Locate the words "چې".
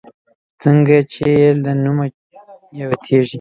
1.11-1.25